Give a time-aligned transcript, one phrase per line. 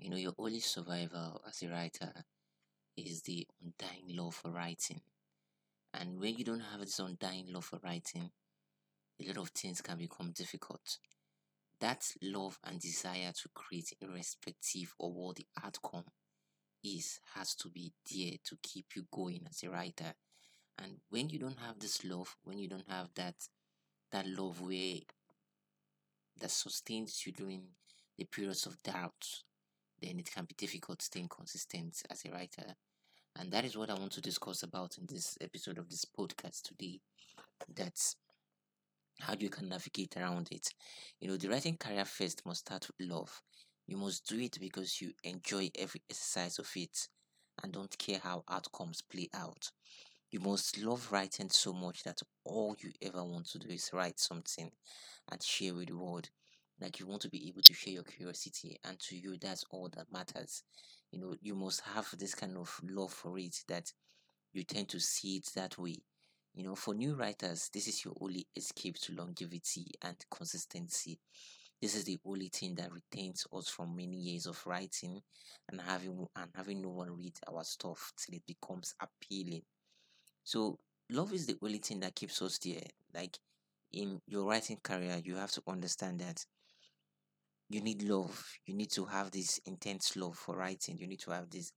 [0.00, 2.24] You know, your only survival as a writer
[2.96, 5.02] is the undying love for writing.
[5.92, 8.30] And when you don't have this undying love for writing,
[9.20, 10.96] a lot of things can become difficult.
[11.80, 16.06] That love and desire to create, irrespective of what the outcome
[16.82, 20.14] is, has to be there to keep you going as a writer.
[20.78, 23.34] And when you don't have this love, when you don't have that
[24.12, 25.00] that love where
[26.40, 27.62] that sustains you during
[28.16, 29.42] the periods of doubt,
[30.02, 32.74] then it can be difficult staying consistent as a writer.
[33.36, 36.62] And that is what I want to discuss about in this episode of this podcast
[36.62, 37.00] today.
[37.74, 38.16] That's
[39.20, 40.68] how you can navigate around it.
[41.20, 43.42] You know, the writing career first must start with love.
[43.86, 47.08] You must do it because you enjoy every exercise of it
[47.62, 49.70] and don't care how outcomes play out.
[50.30, 54.20] You must love writing so much that all you ever want to do is write
[54.20, 54.70] something
[55.30, 56.30] and share with the world.
[56.80, 59.88] Like you want to be able to share your curiosity, and to you, that's all
[59.96, 60.62] that matters.
[61.12, 63.92] You know, you must have this kind of love for it that
[64.52, 65.96] you tend to see it that way.
[66.54, 71.18] You know, for new writers, this is your only escape to longevity and consistency.
[71.80, 75.22] This is the only thing that retains us from many years of writing
[75.70, 79.62] and having and having no one read our stuff till it becomes appealing.
[80.44, 80.78] So
[81.10, 82.82] love is the only thing that keeps us there.
[83.14, 83.38] Like
[83.92, 86.44] in your writing career, you have to understand that
[87.70, 88.44] you need love.
[88.66, 90.98] You need to have this intense love for writing.
[90.98, 91.72] You need to have this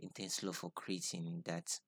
[0.00, 1.78] intense love for creating that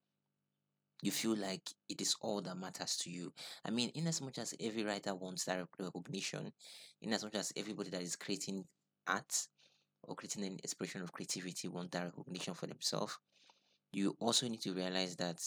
[1.02, 3.32] you feel like it is all that matters to you.
[3.64, 6.52] I mean, in as much as every writer wants that recognition,
[7.00, 8.64] in as much as everybody that is creating
[9.06, 9.46] art
[10.02, 13.18] or creating an expression of creativity want that recognition for themselves,
[13.92, 15.40] you also need to realize that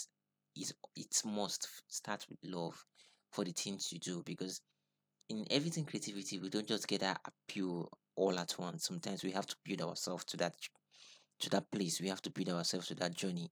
[0.56, 2.84] it must start with love
[3.32, 4.62] for the things you do because
[5.30, 8.86] in everything creativity we don't just get that appeal all at once.
[8.86, 10.56] Sometimes we have to build ourselves to that
[11.40, 12.02] to that place.
[12.02, 13.50] We have to build ourselves to that journey.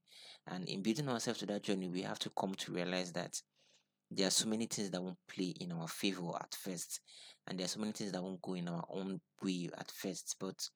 [0.47, 3.41] And in building ourselves to that journey we have to come to realize that
[4.09, 7.01] there are so many things that won't play in our favor at first.
[7.47, 10.35] And there are so many things that won't go in our own way at first.
[10.39, 10.67] But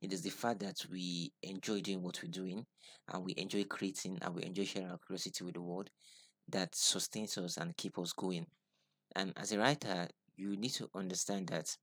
[0.00, 2.66] it is the fact that we enjoy doing what we're doing
[3.12, 5.90] and we enjoy creating and we enjoy sharing our curiosity with the world
[6.48, 8.46] that sustains us and keep us going.
[9.14, 11.76] And as a writer you need to understand that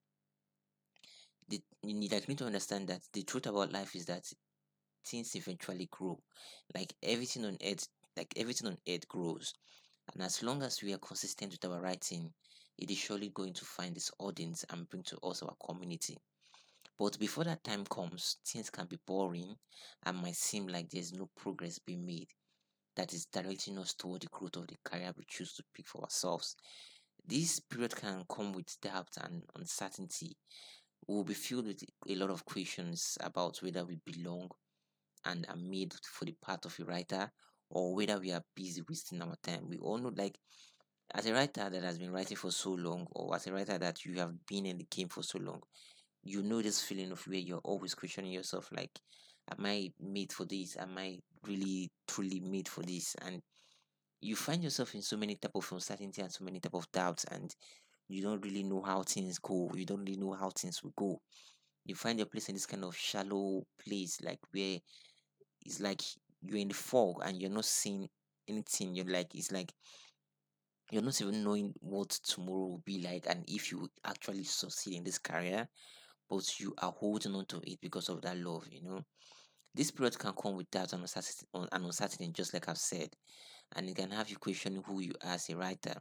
[1.48, 4.26] the, you need, like, need to understand that the truth about life is that
[5.06, 6.20] things eventually grow.
[6.76, 9.54] Like everything on earth, like everything on earth grows.
[10.14, 12.32] And as long as we are consistent with our writing,
[12.78, 16.18] it is surely going to find its audience and bring to us our community.
[16.98, 19.56] But before that time comes, things can be boring
[20.06, 22.28] and might seem like there's no progress being made
[22.96, 26.04] that is directing us toward the growth of the career we choose to pick for
[26.04, 26.56] ourselves.
[27.26, 30.36] This period can come with doubt and uncertainty.
[31.08, 34.50] We will be filled with a lot of questions about whether we belong
[35.26, 37.32] and are made for the part of a writer
[37.70, 39.68] or whether we are busy wasting our time.
[39.68, 40.38] We all know, like,
[41.14, 44.06] as a writer that has been writing for so long, or as a writer that
[44.06, 45.62] you have been in the game for so long,
[46.24, 49.00] you know this feeling of where you're always questioning yourself, like,
[49.52, 50.78] am I made for this?
[50.78, 53.16] Am I really truly made for this?
[53.26, 53.42] And
[54.22, 57.26] you find yourself in so many type of uncertainty and so many type of doubts,
[57.26, 57.56] and
[58.08, 59.72] you don't really know how things go.
[59.76, 61.22] You don't really know how things will go.
[61.86, 64.80] You find your place in this kind of shallow place, like where
[65.66, 66.02] it's like
[66.42, 68.10] you're in the fog and you're not seeing
[68.48, 68.96] anything.
[68.96, 69.74] You're like it's like
[70.92, 75.04] you're not even knowing what tomorrow will be like and if you actually succeed in
[75.04, 75.68] this career,
[76.30, 79.04] but you are holding on to it because of that love, you know.
[79.80, 83.16] This period can come with doubt and uncertainty, and uncertainty, just like I've said,
[83.78, 85.94] and it can have you questioning who you are as a writer.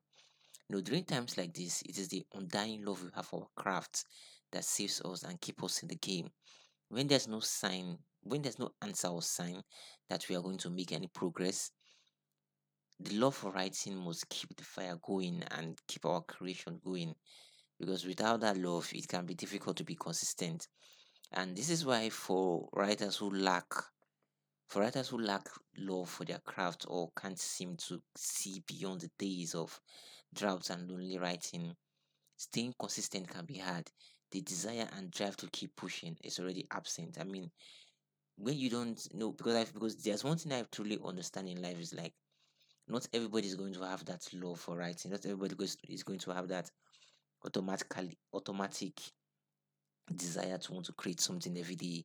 [0.69, 3.49] You know, during times like this, it is the undying love we have for our
[3.55, 4.05] craft
[4.50, 6.28] that saves us and keeps us in the game.
[6.89, 9.62] When there's no sign, when there's no answer or sign
[10.10, 11.71] that we are going to make any progress,
[12.99, 17.15] the love for writing must keep the fire going and keep our creation going.
[17.78, 20.66] Because without that love, it can be difficult to be consistent.
[21.33, 23.66] And this is why for writers who lack
[24.69, 25.48] for writers who lack
[25.78, 29.80] love for their craft or can't seem to see beyond the days of
[30.34, 31.75] drought and lonely writing,
[32.36, 33.91] staying consistent can be hard.
[34.30, 37.16] The desire and drive to keep pushing is already absent.
[37.19, 37.51] I mean,
[38.36, 41.80] when you don't know, because I because there's one thing I truly understand in life
[41.80, 42.13] is like,
[42.86, 45.10] not everybody is going to have that love for writing.
[45.13, 45.54] Not everybody
[45.89, 46.71] is going to have that
[47.45, 49.01] automatically automatic
[50.16, 52.05] desire to want to create something every day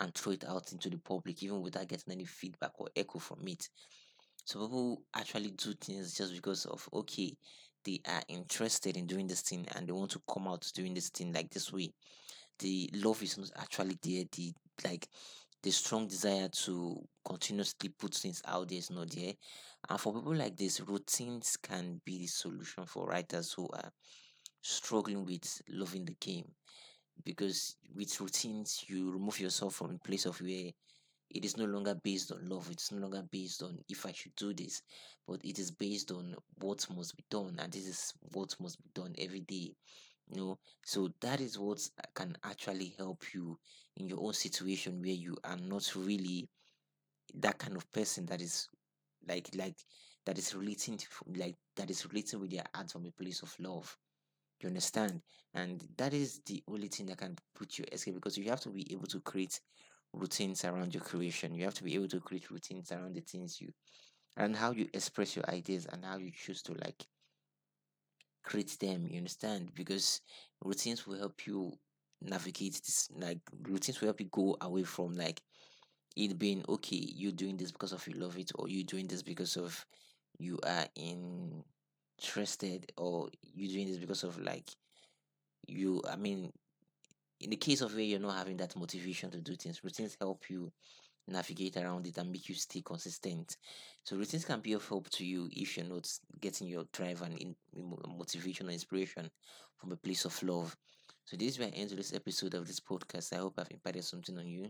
[0.00, 3.46] and throw it out into the public even without getting any feedback or echo from
[3.48, 3.68] it.
[4.44, 7.36] So people actually do things just because of okay,
[7.84, 11.10] they are interested in doing this thing and they want to come out doing this
[11.10, 11.92] thing like this way.
[12.58, 14.52] the love is not actually there the
[14.84, 15.08] like
[15.62, 19.32] the strong desire to continuously put things out there is not there
[19.88, 23.90] and for people like this routines can be the solution for writers who are
[24.62, 26.46] struggling with loving the game
[27.24, 30.70] because with routines you remove yourself from a place of where
[31.30, 34.34] it is no longer based on love it's no longer based on if i should
[34.36, 34.82] do this
[35.26, 38.88] but it is based on what must be done and this is what must be
[38.94, 39.72] done every day
[40.30, 40.58] you know?
[40.84, 41.80] So that is what
[42.14, 43.58] can actually help you
[43.96, 46.48] in your own situation where you are not really
[47.34, 48.68] that kind of person that is
[49.28, 49.76] like like
[50.26, 51.06] that is relating to,
[51.36, 53.96] like that is relating with their heart from a place of love
[54.62, 55.22] you understand?
[55.54, 58.70] And that is the only thing that can put you escape because you have to
[58.70, 59.60] be able to create
[60.12, 61.54] routines around your creation.
[61.54, 63.72] You have to be able to create routines around the things you
[64.36, 67.06] and how you express your ideas and how you choose to like
[68.42, 69.70] create them you understand?
[69.74, 70.20] Because
[70.64, 71.72] routines will help you
[72.22, 75.40] navigate this like routines will help you go away from like
[76.16, 79.22] it being okay You're doing this because of you love it or you're doing this
[79.22, 79.86] because of
[80.38, 80.86] you are
[82.20, 84.70] interested or you're doing this because of like
[85.66, 86.52] you i mean
[87.40, 90.50] in the case of where you're not having that motivation to do things routines help
[90.50, 90.70] you
[91.28, 93.56] navigate around it and make you stay consistent
[94.04, 96.08] so routines can be of help to you if you're not
[96.40, 97.54] getting your drive and in,
[98.18, 99.30] motivation or inspiration
[99.76, 100.76] from a place of love
[101.24, 103.32] so this is where I end this episode of this podcast.
[103.32, 104.68] I hope I've imparted something on you.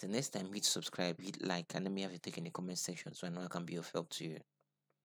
[0.00, 2.50] The next time, hit subscribe, hit like, and let me have you take in the
[2.50, 4.38] comment section so I know I can be of help to you.